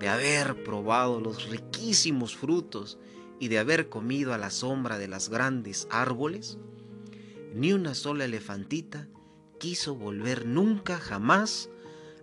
de 0.00 0.08
haber 0.08 0.64
probado 0.64 1.20
los 1.20 1.50
riquísimos 1.50 2.34
frutos 2.36 2.98
y 3.38 3.48
de 3.48 3.58
haber 3.58 3.90
comido 3.90 4.32
a 4.32 4.38
la 4.38 4.50
sombra 4.50 4.96
de 4.96 5.08
las 5.08 5.28
grandes 5.28 5.86
árboles, 5.90 6.56
ni 7.54 7.74
una 7.74 7.94
sola 7.94 8.24
elefantita 8.24 9.08
quiso 9.58 9.94
volver 9.94 10.46
nunca 10.46 10.98
jamás 10.98 11.68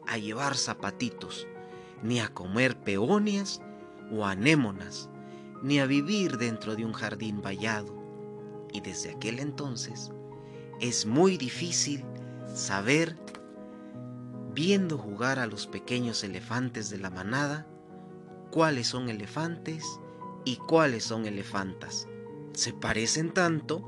a 0.07 0.17
llevar 0.17 0.57
zapatitos, 0.57 1.47
ni 2.01 2.19
a 2.19 2.29
comer 2.29 2.77
peonias 2.77 3.61
o 4.11 4.25
anémonas, 4.25 5.09
ni 5.61 5.79
a 5.79 5.85
vivir 5.85 6.37
dentro 6.37 6.75
de 6.75 6.85
un 6.85 6.93
jardín 6.93 7.41
vallado. 7.41 7.95
Y 8.71 8.81
desde 8.81 9.11
aquel 9.11 9.39
entonces 9.39 10.11
es 10.79 11.05
muy 11.05 11.37
difícil 11.37 12.03
saber, 12.53 13.15
viendo 14.53 14.97
jugar 14.97 15.39
a 15.39 15.47
los 15.47 15.67
pequeños 15.67 16.23
elefantes 16.23 16.89
de 16.89 16.97
la 16.97 17.09
manada, 17.09 17.67
cuáles 18.51 18.87
son 18.87 19.09
elefantes 19.09 19.83
y 20.45 20.57
cuáles 20.57 21.03
son 21.03 21.25
elefantas. 21.25 22.07
Se 22.53 22.71
parecen 22.71 23.33
tanto. 23.33 23.83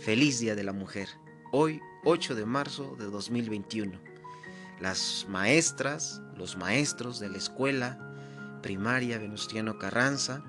Feliz 0.00 0.38
Día 0.38 0.54
de 0.54 0.62
la 0.62 0.72
Mujer. 0.72 1.08
Hoy, 1.50 1.80
8 2.04 2.34
de 2.34 2.44
marzo 2.44 2.94
de 2.98 3.06
2021. 3.06 3.98
Las 4.80 5.24
maestras, 5.30 6.20
los 6.36 6.58
maestros 6.58 7.20
de 7.20 7.30
la 7.30 7.38
escuela 7.38 8.60
primaria 8.60 9.16
Venustiano 9.16 9.78
Carranza, 9.78 10.44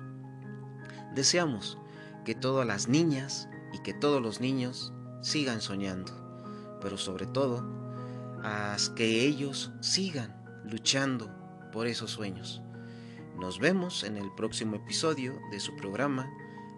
deseamos 1.14 1.78
que 2.26 2.34
todas 2.34 2.66
las 2.66 2.88
niñas 2.88 3.48
y 3.72 3.78
que 3.78 3.94
todos 3.94 4.20
los 4.20 4.42
niños 4.42 4.92
sigan 5.22 5.62
soñando, 5.62 6.12
pero 6.82 6.98
sobre 6.98 7.24
todo, 7.24 7.64
que 8.94 9.24
ellos 9.24 9.72
sigan 9.80 10.44
luchando 10.64 11.34
por 11.72 11.86
esos 11.86 12.10
sueños. 12.10 12.60
Nos 13.38 13.58
vemos 13.58 14.04
en 14.04 14.18
el 14.18 14.30
próximo 14.34 14.76
episodio 14.76 15.40
de 15.50 15.60
su 15.60 15.74
programa 15.76 16.30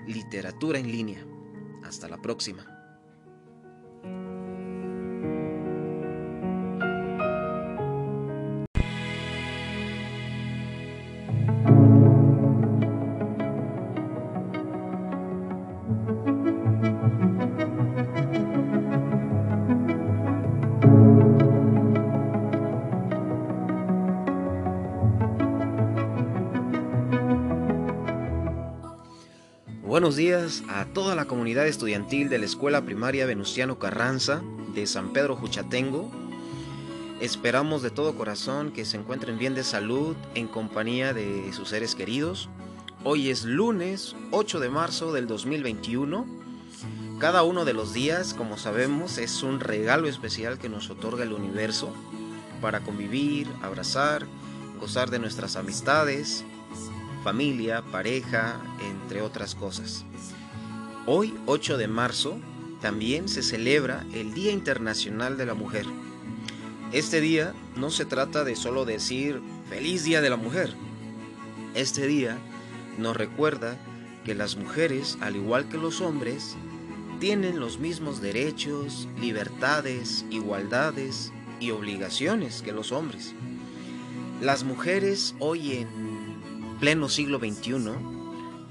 Literatura 0.07 0.79
en 0.79 0.93
línea. 0.93 1.27
Hasta 1.83 2.09
la 2.09 2.19
próxima. 2.19 2.82
Buenos 30.03 30.17
días 30.17 30.65
a 30.69 30.87
toda 30.87 31.15
la 31.15 31.27
comunidad 31.27 31.65
estudiantil 31.69 32.29
de 32.29 32.39
la 32.39 32.47
Escuela 32.47 32.85
Primaria 32.85 33.25
Venustiano 33.25 33.79
Carranza 33.79 34.43
de 34.75 34.89
San 34.89 35.13
Pedro 35.13 35.37
Juchatengo. 35.37 36.11
Esperamos 37.21 37.83
de 37.83 37.93
todo 37.93 38.17
corazón 38.17 38.73
que 38.73 38.85
se 38.85 38.97
encuentren 38.97 39.39
bien 39.39 39.55
de 39.55 39.63
salud 39.63 40.17
en 40.35 40.49
compañía 40.49 41.15
de 41.15 41.53
sus 41.53 41.69
seres 41.69 41.95
queridos. 41.95 42.49
Hoy 43.05 43.31
es 43.31 43.45
lunes 43.45 44.17
8 44.33 44.59
de 44.59 44.71
marzo 44.71 45.13
del 45.13 45.29
2021. 45.29 46.27
Cada 47.21 47.45
uno 47.45 47.65
de 47.65 47.73
los 47.73 47.95
días, 47.95 48.35
como 48.35 48.59
sabemos, 48.59 49.19
es 49.19 49.45
un 49.45 49.61
regalo 49.61 50.09
especial 50.09 50.59
que 50.59 50.69
nos 50.69 50.91
otorga 50.91 51.23
el 51.23 51.33
universo 51.33 51.95
para 52.61 52.81
convivir, 52.81 53.47
abrazar, 53.63 54.27
gozar 54.81 55.11
de 55.11 55.21
nuestras 55.21 55.55
amistades, 55.55 56.45
familia, 57.23 57.83
pareja, 57.83 58.61
entre 58.91 59.23
otras 59.23 59.55
cosas. 59.55 60.05
Hoy, 61.07 61.35
8 61.47 61.79
de 61.79 61.89
marzo, 61.89 62.39
también 62.81 63.29
se 63.29 63.43
celebra 63.43 64.05
el 64.13 64.35
Día 64.35 64.53
Internacional 64.53 65.37
de 65.37 65.47
la 65.47 65.55
Mujer. 65.55 65.87
Este 66.93 67.21
día 67.21 67.55
no 67.77 67.91
se 67.91 68.05
trata 68.05 68.45
de 68.45 68.57
solo 68.57 68.85
decir 68.85 69.41
feliz 69.69 70.05
Día 70.05 70.21
de 70.21 70.31
la 70.31 70.37
Mujer. 70.37 70.75
Este 71.75 72.07
día 72.07 72.39
nos 72.99 73.17
recuerda 73.17 73.79
que 74.25 74.35
las 74.35 74.57
mujeres, 74.57 75.17
al 75.21 75.37
igual 75.37 75.69
que 75.69 75.79
los 75.79 76.01
hombres, 76.01 76.57
tienen 77.19 77.61
los 77.61 77.79
mismos 77.79 78.21
derechos, 78.21 79.09
libertades, 79.21 80.25
igualdades 80.31 81.33
y 81.61 81.71
obligaciones 81.71 82.63
que 82.63 82.73
los 82.73 82.91
hombres. 82.91 83.33
Las 84.41 84.65
mujeres 84.65 85.37
hoy 85.39 85.77
en 85.77 86.12
pleno 86.83 87.09
siglo 87.09 87.39
XXI 87.39 87.93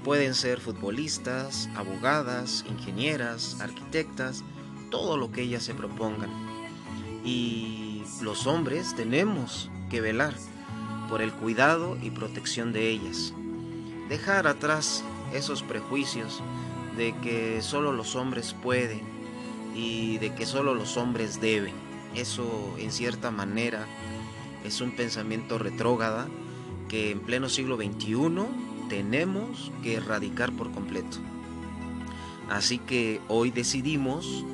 pueden 0.04 0.34
ser 0.34 0.60
futbolistas, 0.60 1.70
abogadas, 1.74 2.62
ingenieras, 2.68 3.58
arquitectas, 3.58 4.44
todo 4.90 5.16
lo 5.16 5.32
que 5.32 5.40
ellas 5.40 5.62
se 5.62 5.72
propongan. 5.72 6.28
Y 7.24 8.02
los 8.20 8.46
hombres 8.46 8.94
tenemos 8.94 9.70
que 9.88 10.02
velar 10.02 10.34
por 11.08 11.22
el 11.22 11.32
cuidado 11.32 11.96
y 12.02 12.10
protección 12.10 12.74
de 12.74 12.90
ellas. 12.90 13.32
Dejar 14.10 14.46
atrás 14.46 15.02
esos 15.32 15.62
prejuicios 15.62 16.42
de 16.98 17.16
que 17.22 17.62
solo 17.62 17.92
los 17.92 18.14
hombres 18.14 18.54
pueden 18.62 19.00
y 19.74 20.18
de 20.18 20.34
que 20.34 20.44
solo 20.44 20.74
los 20.74 20.98
hombres 20.98 21.40
deben. 21.40 21.72
Eso 22.14 22.74
en 22.76 22.92
cierta 22.92 23.30
manera 23.30 23.86
es 24.66 24.82
un 24.82 24.94
pensamiento 24.94 25.56
retrógrada 25.58 26.28
que 26.92 27.10
en 27.10 27.20
pleno 27.20 27.48
siglo 27.48 27.78
XXI 27.78 28.18
tenemos 28.90 29.72
que 29.82 29.94
erradicar 29.94 30.52
por 30.52 30.70
completo. 30.72 31.16
Así 32.50 32.76
que 32.76 33.18
hoy 33.28 33.50
decidimos 33.50 34.44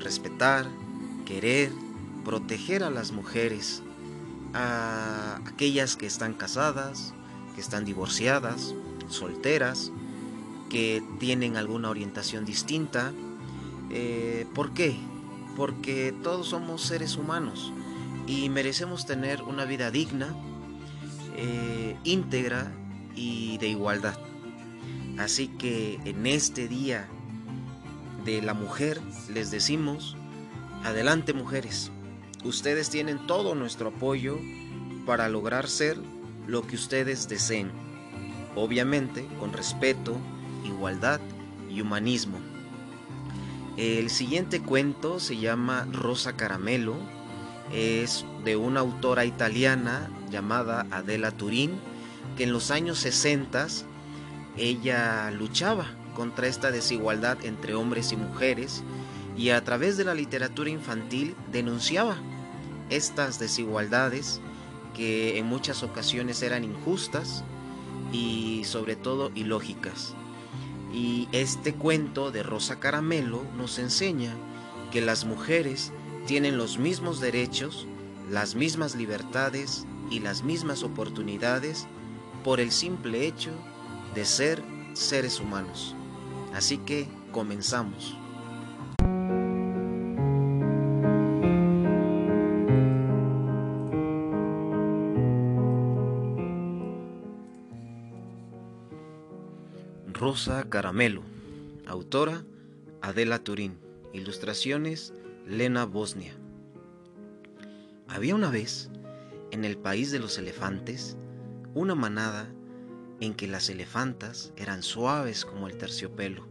respetar, 0.00 0.70
querer, 1.26 1.70
proteger 2.24 2.82
a 2.82 2.88
las 2.88 3.12
mujeres, 3.12 3.82
a 4.54 5.38
aquellas 5.44 5.96
que 5.96 6.06
están 6.06 6.32
casadas, 6.32 7.12
que 7.54 7.60
están 7.60 7.84
divorciadas, 7.84 8.74
solteras, 9.08 9.92
que 10.70 11.02
tienen 11.18 11.58
alguna 11.58 11.90
orientación 11.90 12.46
distinta. 12.46 13.12
Eh, 13.90 14.46
¿Por 14.54 14.72
qué? 14.72 14.96
Porque 15.58 16.14
todos 16.22 16.48
somos 16.48 16.80
seres 16.80 17.18
humanos 17.18 17.70
y 18.26 18.48
merecemos 18.48 19.04
tener 19.04 19.42
una 19.42 19.66
vida 19.66 19.90
digna, 19.90 20.34
eh, 21.36 21.96
íntegra 22.04 22.72
y 23.14 23.58
de 23.58 23.68
igualdad. 23.68 24.18
Así 25.18 25.48
que 25.48 26.00
en 26.04 26.26
este 26.26 26.68
día 26.68 27.08
de 28.24 28.42
la 28.42 28.54
mujer 28.54 29.00
les 29.32 29.50
decimos, 29.50 30.16
adelante 30.84 31.32
mujeres, 31.32 31.90
ustedes 32.44 32.90
tienen 32.90 33.26
todo 33.26 33.54
nuestro 33.54 33.88
apoyo 33.88 34.38
para 35.06 35.28
lograr 35.28 35.68
ser 35.68 35.98
lo 36.46 36.66
que 36.66 36.76
ustedes 36.76 37.28
deseen, 37.28 37.70
obviamente 38.56 39.26
con 39.38 39.52
respeto, 39.52 40.16
igualdad 40.64 41.20
y 41.70 41.80
humanismo. 41.80 42.38
El 43.76 44.10
siguiente 44.10 44.60
cuento 44.60 45.18
se 45.18 45.38
llama 45.38 45.86
Rosa 45.90 46.36
Caramelo, 46.36 46.96
es 47.72 48.24
de 48.44 48.56
una 48.56 48.80
autora 48.80 49.24
italiana 49.24 50.10
llamada 50.32 50.86
Adela 50.90 51.30
Turín, 51.30 51.78
que 52.36 52.44
en 52.44 52.52
los 52.52 52.72
años 52.72 52.98
60 52.98 53.68
ella 54.56 55.30
luchaba 55.30 55.86
contra 56.14 56.46
esta 56.46 56.70
desigualdad 56.70 57.38
entre 57.44 57.74
hombres 57.74 58.12
y 58.12 58.16
mujeres 58.16 58.82
y 59.36 59.50
a 59.50 59.62
través 59.64 59.96
de 59.96 60.04
la 60.04 60.14
literatura 60.14 60.70
infantil 60.70 61.34
denunciaba 61.50 62.16
estas 62.90 63.38
desigualdades 63.38 64.40
que 64.94 65.38
en 65.38 65.46
muchas 65.46 65.82
ocasiones 65.82 66.42
eran 66.42 66.64
injustas 66.64 67.44
y 68.12 68.64
sobre 68.64 68.96
todo 68.96 69.30
ilógicas. 69.34 70.14
Y 70.92 71.28
este 71.32 71.72
cuento 71.72 72.30
de 72.30 72.42
Rosa 72.42 72.78
Caramelo 72.78 73.42
nos 73.56 73.78
enseña 73.78 74.34
que 74.90 75.00
las 75.00 75.24
mujeres 75.24 75.92
tienen 76.26 76.58
los 76.58 76.78
mismos 76.78 77.20
derechos, 77.20 77.86
las 78.30 78.54
mismas 78.54 78.94
libertades 78.94 79.86
y 80.10 80.20
las 80.20 80.42
mismas 80.42 80.82
oportunidades 80.82 81.86
por 82.44 82.60
el 82.60 82.70
simple 82.70 83.26
hecho 83.26 83.50
de 84.14 84.24
ser 84.24 84.62
seres 84.94 85.40
humanos. 85.40 85.94
Así 86.52 86.78
que 86.78 87.08
comenzamos. 87.32 88.16
Rosa 100.22 100.68
Caramelo, 100.68 101.22
autora 101.84 102.44
Adela 103.00 103.40
Turín, 103.40 103.76
ilustraciones 104.12 105.12
Lena 105.48 105.84
Bosnia. 105.84 106.32
Había 108.06 108.36
una 108.36 108.48
vez, 108.48 108.88
en 109.52 109.66
el 109.66 109.76
país 109.76 110.10
de 110.10 110.18
los 110.18 110.38
elefantes, 110.38 111.16
una 111.74 111.94
manada 111.94 112.52
en 113.20 113.34
que 113.34 113.46
las 113.46 113.68
elefantas 113.68 114.52
eran 114.56 114.82
suaves 114.82 115.44
como 115.44 115.68
el 115.68 115.76
terciopelo, 115.76 116.48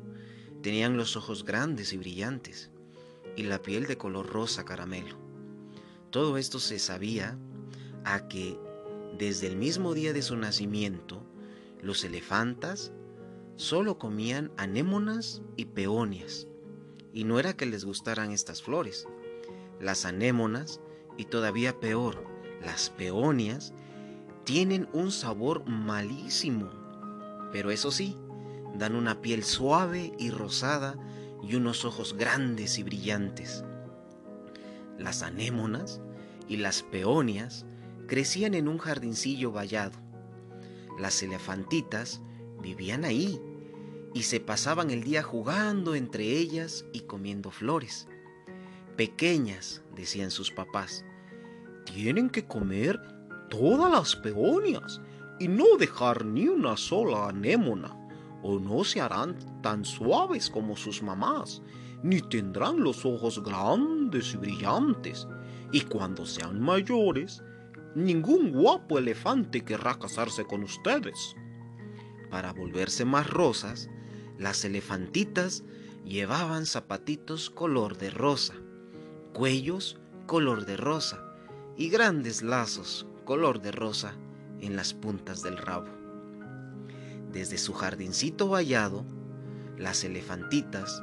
tenían 0.62 0.98
los 0.98 1.18
ojos 1.18 1.44
grandes 1.44 1.94
y 1.94 1.98
brillantes, 1.98 2.70
y 3.36 3.44
la 3.44 3.60
piel 3.62 3.88
de 3.88 3.98
color 3.98 4.28
rosa 4.28 4.66
caramelo. 4.66 5.18
Todo 6.12 6.38
esto 6.38 6.60
se 6.60 6.78
sabía 6.78 7.40
a 8.06 8.28
que 8.28 8.60
desde 9.18 9.48
el 9.48 9.58
mismo 9.58 9.96
día 9.96 10.14
de 10.14 10.22
su 10.22 10.38
nacimiento, 10.38 11.26
los 11.82 12.04
elefantas 12.04 12.94
solo 13.56 13.98
comían 13.98 14.52
anémonas 14.58 15.42
y 15.58 15.66
peonias, 15.66 16.48
y 17.14 17.24
no 17.24 17.40
era 17.40 17.58
que 17.58 17.66
les 17.66 17.84
gustaran 17.84 18.32
estas 18.32 18.62
flores. 18.62 19.08
Las 19.80 20.06
anémonas, 20.06 20.80
y 21.18 21.26
todavía 21.26 21.80
peor, 21.80 22.31
las 22.64 22.90
peonias, 22.90 23.74
tienen 24.44 24.88
un 24.94 25.12
sabor 25.12 25.68
malísimo, 25.68 26.70
pero 27.52 27.72
eso 27.72 27.92
sí, 27.92 28.18
dan 28.76 28.96
una 28.96 29.22
piel 29.22 29.44
suave 29.44 30.14
y 30.18 30.32
rosada 30.32 30.96
y 31.44 31.56
unos 31.56 31.86
ojos 31.86 32.16
grandes 32.18 32.78
y 32.80 32.84
brillantes. 32.84 33.64
Las 34.98 35.24
anémonas 35.24 36.02
y 36.48 36.58
las 36.58 36.84
peonias 36.84 37.66
crecían 38.08 38.54
en 38.54 38.68
un 38.68 38.78
jardincillo 38.78 39.52
vallado. 39.52 39.98
Las 41.00 41.22
elefantitas 41.24 42.22
vivían 42.62 43.06
ahí 43.06 43.42
y 44.14 44.24
se 44.24 44.40
pasaban 44.40 44.92
el 44.92 45.04
día 45.04 45.24
jugando 45.24 45.96
entre 45.96 46.26
ellas 46.26 46.86
y 46.94 47.02
comiendo 47.02 47.52
flores. 47.52 48.08
Pequeñas, 48.98 49.82
decían 49.96 50.32
sus 50.32 50.52
papás, 50.52 51.06
tienen 51.86 52.30
que 52.30 52.46
comer 52.46 53.02
todas 53.50 53.92
las 53.92 54.16
peonias 54.16 55.02
y 55.40 55.48
no 55.48 55.78
dejar 55.78 56.26
ni 56.26 56.48
una 56.48 56.78
sola 56.78 57.30
anémona, 57.30 57.98
o 58.44 58.60
no 58.60 58.84
se 58.84 59.02
harán 59.02 59.36
tan 59.62 59.86
suaves 59.86 60.50
como 60.50 60.76
sus 60.76 61.04
mamás, 61.04 61.62
ni 62.04 62.22
tendrán 62.22 62.82
los 62.82 63.06
ojos 63.06 63.44
grandes 63.44 64.34
y 64.34 64.38
brillantes, 64.38 65.28
y 65.72 65.82
cuando 65.82 66.26
sean 66.26 66.60
mayores, 66.60 67.44
ningún 67.96 68.52
guapo 68.52 68.98
elefante 68.98 69.64
querrá 69.64 70.00
casarse 70.00 70.46
con 70.46 70.64
ustedes. 70.64 71.36
Para 72.30 72.54
volverse 72.54 73.06
más 73.06 73.30
rosas, 73.30 73.90
las 74.38 74.64
elefantitas 74.64 75.64
llevaban 76.06 76.66
zapatitos 76.66 77.50
color 77.50 77.98
de 77.98 78.10
rosa, 78.10 78.56
cuellos 79.34 80.00
color 80.26 80.66
de 80.66 80.78
rosa 80.78 81.31
y 81.82 81.90
grandes 81.90 82.44
lazos 82.44 83.08
color 83.26 83.60
de 83.60 83.72
rosa 83.72 84.14
en 84.60 84.76
las 84.76 84.94
puntas 84.94 85.42
del 85.42 85.58
rabo. 85.58 85.88
Desde 87.32 87.58
su 87.58 87.74
jardincito 87.74 88.48
vallado, 88.48 89.04
las 89.80 90.04
elefantitas 90.04 91.02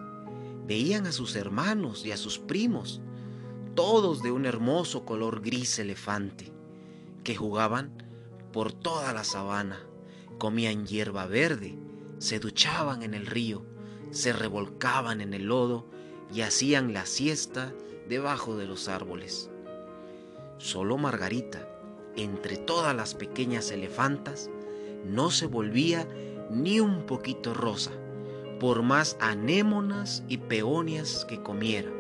veían 0.69 1.09
a 1.09 1.11
sus 1.11 1.35
hermanos 1.35 2.07
y 2.07 2.13
a 2.13 2.17
sus 2.17 2.39
primos, 2.39 3.01
todos 3.75 4.23
de 4.23 4.31
un 4.31 4.47
hermoso 4.47 5.05
color 5.05 5.41
gris 5.41 5.81
elefante, 5.81 6.53
que 7.25 7.35
jugaban 7.35 7.91
por 8.53 8.73
toda 8.73 9.13
la 9.13 9.25
sabana, 9.25 9.81
comían 10.39 10.87
hierba 10.87 11.27
verde, 11.27 11.77
se 12.19 12.39
duchaban 12.39 13.03
en 13.03 13.15
el 13.15 13.27
río, 13.27 13.67
se 14.13 14.33
revolcaban 14.33 15.23
en 15.23 15.35
el 15.35 15.47
lodo 15.47 15.91
y 16.33 16.43
hacían 16.43 16.95
la 16.95 17.05
siesta 17.05 17.75
debajo 18.09 18.57
de 18.57 18.69
los 18.69 18.87
árboles. 18.87 19.51
Solo 20.59 20.99
Margarita, 20.99 21.69
entre 22.17 22.57
todas 22.57 22.95
las 22.95 23.15
pequeñas 23.15 23.71
elefantas, 23.71 24.51
no 25.07 25.31
se 25.31 25.47
volvía 25.47 26.09
ni 26.51 26.81
un 26.81 27.07
poquito 27.07 27.55
rosa, 27.55 27.93
por 28.59 28.83
más 28.83 29.17
anémonas 29.21 30.25
y 30.29 30.39
peonias 30.39 31.25
que 31.29 31.41
comiera. 31.43 31.91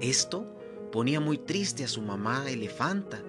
Esto 0.00 0.46
ponía 0.90 1.20
muy 1.20 1.36
triste 1.36 1.84
a 1.84 1.88
su 1.88 2.00
mamá 2.00 2.50
elefanta 2.50 3.22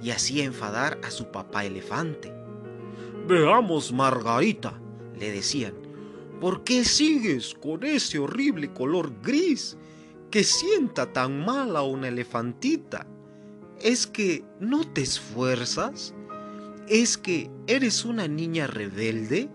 y 0.00 0.10
hacía 0.10 0.44
enfadar 0.44 1.00
a 1.02 1.10
su 1.10 1.32
papá 1.32 1.64
elefante. 1.64 2.32
Veamos, 3.26 3.92
Margarita, 3.92 4.80
le 5.18 5.32
decían, 5.32 5.74
¿por 6.40 6.62
qué 6.62 6.84
sigues 6.84 7.54
con 7.54 7.82
ese 7.82 8.20
horrible 8.20 8.72
color 8.72 9.12
gris 9.20 9.76
que 10.30 10.44
sienta 10.44 11.12
tan 11.12 11.44
mal 11.44 11.76
a 11.76 11.82
una 11.82 12.08
elefantita? 12.08 13.06
¿Es 13.82 14.06
que 14.06 14.44
no 14.60 14.84
te 14.84 15.02
esfuerzas? 15.02 16.14
¿Es 16.86 17.18
que 17.18 17.50
eres 17.66 18.04
una 18.04 18.28
niña 18.28 18.68
rebelde? 18.68 19.48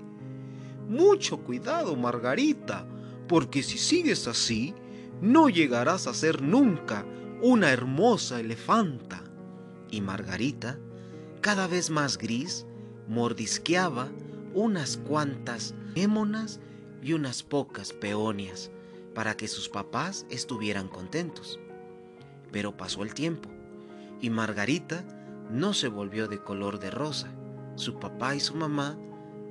Mucho 0.90 1.38
cuidado, 1.38 1.96
Margarita, 1.96 2.86
porque 3.30 3.64
si 3.64 3.78
sigues 3.78 4.28
así, 4.28 4.76
no 5.22 5.48
llegarás 5.48 6.08
a 6.08 6.14
ser 6.14 6.42
nunca 6.42 7.06
una 7.42 7.72
hermosa 7.72 8.42
elefanta. 8.42 9.24
Y 9.90 10.02
Margarita, 10.02 10.78
cada 11.40 11.68
vez 11.68 11.90
más 11.90 12.18
gris, 12.18 12.66
mordisqueaba 13.08 14.10
unas 14.54 14.98
cuantas 14.98 15.74
émonas 15.96 16.60
y 17.02 17.14
unas 17.14 17.44
pocas 17.44 17.94
peonias 17.94 18.72
para 19.16 19.38
que 19.38 19.48
sus 19.48 19.70
papás 19.70 20.26
estuvieran 20.30 20.90
contentos. 20.90 21.62
Pero 22.52 22.76
pasó 22.76 23.04
el 23.04 23.14
tiempo 23.14 23.57
y 24.22 24.30
Margarita 24.30 25.04
no 25.50 25.74
se 25.74 25.88
volvió 25.88 26.28
de 26.28 26.42
color 26.42 26.80
de 26.80 26.92
rosa. 26.92 27.30
Su 27.76 28.00
papá 28.00 28.36
y 28.36 28.40
su 28.40 28.56
mamá 28.56 28.98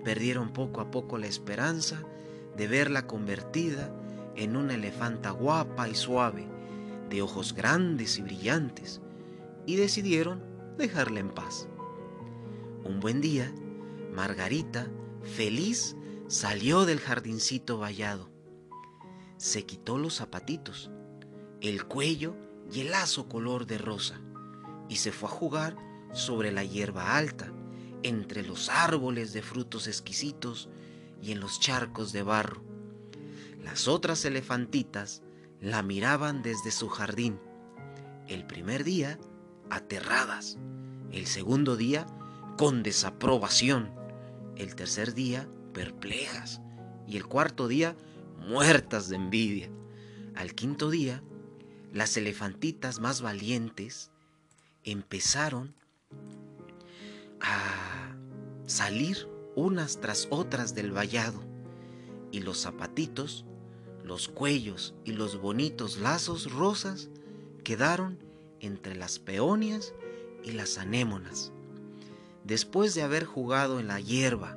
perdieron 0.05 0.53
poco 0.53 0.81
a 0.81 0.91
poco 0.91 1.19
la 1.19 1.27
esperanza 1.27 2.03
de 2.57 2.67
verla 2.67 3.07
convertida 3.07 3.91
en 4.35 4.57
una 4.57 4.75
elefanta 4.75 5.31
guapa 5.31 5.89
y 5.89 5.95
suave, 5.95 6.47
de 7.09 7.23
ojos 7.23 7.55
grandes 7.55 8.19
y 8.19 8.23
brillantes, 8.23 9.01
y 9.65 9.77
decidieron 9.77 10.43
dejarla 10.77 11.21
en 11.21 11.31
paz. 11.31 11.69
Un 12.85 13.01
buen 13.01 13.21
día, 13.21 13.53
Margarita, 14.13 14.89
feliz, 15.23 15.97
salió 16.29 16.85
del 16.85 17.01
jardincito 17.01 17.79
vallado. 17.79 18.31
Se 19.39 19.65
quitó 19.65 19.99
los 19.99 20.17
zapatitos, 20.17 20.91
el 21.61 21.85
cuello 21.85 22.37
y 22.73 22.81
el 22.81 22.91
lazo 22.91 23.29
color 23.29 23.67
de 23.67 23.79
rosa 23.79 24.21
y 24.89 24.97
se 24.97 25.13
fue 25.13 25.29
a 25.29 25.33
jugar 25.33 25.77
sobre 26.13 26.53
la 26.53 26.65
hierba 26.65 27.17
alta, 27.17 27.53
entre 28.03 28.43
los 28.43 28.69
árboles 28.69 29.33
de 29.33 29.43
frutos 29.43 29.87
exquisitos 29.87 30.69
y 31.21 31.33
en 31.33 31.41
los 31.41 31.61
charcos 31.61 32.13
de 32.13 32.23
barro. 32.23 32.63
Las 33.65 33.89
otras 33.89 34.25
elefantitas 34.25 35.23
la 35.61 35.83
miraban 35.83 36.43
desde 36.43 36.71
su 36.71 36.89
jardín. 36.89 37.41
El 38.29 38.47
primer 38.47 38.85
día, 38.85 39.19
aterradas. 39.71 40.59
El 41.11 41.27
segundo 41.27 41.77
día, 41.77 42.07
con 42.57 42.83
desaprobación 42.83 43.97
el 44.57 44.75
tercer 44.75 45.15
día 45.15 45.49
perplejas 45.73 46.61
y 47.07 47.17
el 47.17 47.27
cuarto 47.27 47.69
día 47.69 47.97
muertas 48.39 49.09
de 49.09 49.17
envidia. 49.17 49.71
Al 50.35 50.55
quinto 50.55 50.91
día, 50.91 51.23
las 51.93 52.17
elefantitas 52.17 53.01
más 53.01 53.21
valientes 53.21 54.11
empezaron 54.87 55.75
a 57.41 58.17
salir 58.67 59.29
unas 59.55 60.01
tras 60.01 60.29
otras 60.31 60.75
del 60.75 60.93
vallado 60.93 61.43
y 62.31 62.41
los 62.41 62.63
zapatitos, 62.63 63.45
los 64.05 64.29
cuellos 64.29 64.95
y 65.05 65.13
los 65.13 65.41
bonitos 65.41 65.99
lazos 65.99 66.53
rosas 66.53 67.11
quedaron 67.65 68.19
entre 68.61 68.95
las 68.95 69.19
peonias 69.19 69.93
y 70.45 70.53
las 70.53 70.79
anémonas. 70.79 71.53
Después 72.45 72.95
de 72.95 73.03
haber 73.03 73.25
jugado 73.25 73.81
en 73.81 73.89
la 73.89 74.01
hierba, 74.01 74.57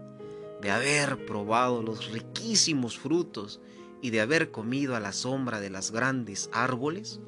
de 0.62 0.70
haber 0.70 1.26
probado 1.26 1.82
los 1.82 2.12
riquísimos 2.12 3.00
frutos 3.00 3.60
y 4.02 4.12
de 4.12 4.22
haber 4.22 4.52
comido 4.52 4.96
a 4.96 5.00
la 5.00 5.12
sombra 5.12 5.60
de 5.60 5.72
las 5.72 5.92
grandes 5.92 6.50
árboles, 6.54 7.20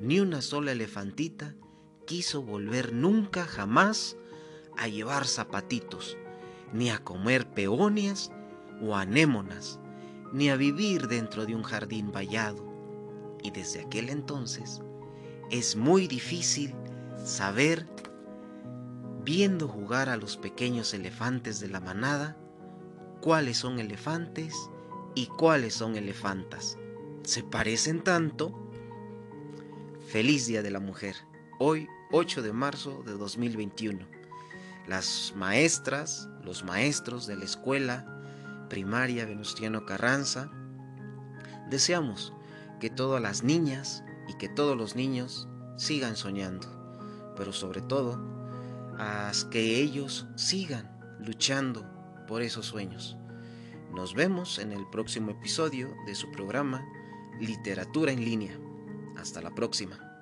ni 0.00 0.20
una 0.20 0.42
sola 0.42 0.72
elefantita 0.72 1.56
quiso 2.04 2.42
volver 2.42 2.92
nunca 2.92 3.44
jamás 3.44 4.16
a 4.76 4.88
llevar 4.88 5.26
zapatitos, 5.26 6.16
ni 6.72 6.90
a 6.90 6.98
comer 6.98 7.48
peonias 7.48 8.30
o 8.82 8.96
anémonas, 8.96 9.78
ni 10.32 10.50
a 10.50 10.56
vivir 10.56 11.08
dentro 11.08 11.46
de 11.46 11.54
un 11.54 11.62
jardín 11.62 12.12
vallado. 12.12 12.64
Y 13.42 13.50
desde 13.50 13.82
aquel 13.82 14.08
entonces 14.08 14.82
es 15.50 15.76
muy 15.76 16.08
difícil 16.08 16.74
saber, 17.24 17.86
viendo 19.22 19.68
jugar 19.68 20.08
a 20.08 20.16
los 20.16 20.36
pequeños 20.36 20.92
elefantes 20.94 21.60
de 21.60 21.68
la 21.68 21.80
manada, 21.80 22.36
cuáles 23.20 23.58
son 23.58 23.78
elefantes 23.78 24.54
y 25.14 25.26
cuáles 25.26 25.74
son 25.74 25.96
elefantas. 25.96 26.78
Se 27.22 27.42
parecen 27.42 28.02
tanto. 28.02 28.52
Feliz 30.08 30.46
Día 30.46 30.62
de 30.62 30.70
la 30.70 30.80
Mujer. 30.80 31.16
Hoy, 31.60 31.88
8 32.10 32.42
de 32.42 32.52
marzo 32.52 33.04
de 33.06 33.12
2021. 33.12 34.04
Las 34.88 35.32
maestras, 35.36 36.28
los 36.42 36.64
maestros 36.64 37.28
de 37.28 37.36
la 37.36 37.44
escuela 37.44 38.66
primaria 38.68 39.24
Venustiano 39.24 39.86
Carranza, 39.86 40.50
deseamos 41.70 42.32
que 42.80 42.90
todas 42.90 43.22
las 43.22 43.44
niñas 43.44 44.02
y 44.26 44.34
que 44.34 44.48
todos 44.48 44.76
los 44.76 44.96
niños 44.96 45.46
sigan 45.76 46.16
soñando, 46.16 46.66
pero 47.36 47.52
sobre 47.52 47.82
todo, 47.82 48.20
que 49.52 49.80
ellos 49.80 50.26
sigan 50.34 50.98
luchando 51.20 51.86
por 52.26 52.42
esos 52.42 52.66
sueños. 52.66 53.16
Nos 53.92 54.14
vemos 54.14 54.58
en 54.58 54.72
el 54.72 54.84
próximo 54.90 55.30
episodio 55.30 55.94
de 56.04 56.16
su 56.16 56.32
programa 56.32 56.84
Literatura 57.38 58.10
en 58.10 58.24
línea. 58.24 58.58
Hasta 59.16 59.40
la 59.40 59.54
próxima. 59.54 60.13